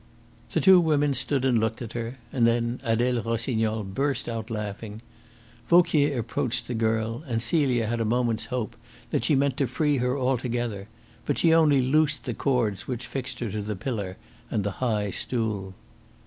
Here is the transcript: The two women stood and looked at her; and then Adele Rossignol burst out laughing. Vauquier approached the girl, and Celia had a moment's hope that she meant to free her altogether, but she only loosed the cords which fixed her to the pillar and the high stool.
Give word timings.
The 0.49 0.59
two 0.59 0.79
women 0.81 1.13
stood 1.13 1.45
and 1.45 1.59
looked 1.59 1.79
at 1.79 1.93
her; 1.93 2.17
and 2.33 2.47
then 2.47 2.81
Adele 2.83 3.21
Rossignol 3.21 3.83
burst 3.83 4.27
out 4.27 4.49
laughing. 4.49 5.03
Vauquier 5.69 6.17
approached 6.17 6.65
the 6.65 6.73
girl, 6.73 7.21
and 7.27 7.39
Celia 7.39 7.85
had 7.85 8.01
a 8.01 8.03
moment's 8.03 8.45
hope 8.45 8.75
that 9.11 9.23
she 9.23 9.35
meant 9.35 9.57
to 9.57 9.67
free 9.67 9.97
her 9.97 10.17
altogether, 10.17 10.87
but 11.27 11.37
she 11.37 11.53
only 11.53 11.83
loosed 11.85 12.23
the 12.23 12.33
cords 12.33 12.87
which 12.87 13.05
fixed 13.05 13.41
her 13.41 13.51
to 13.51 13.61
the 13.61 13.75
pillar 13.75 14.17
and 14.49 14.63
the 14.63 14.71
high 14.81 15.11
stool. 15.11 15.75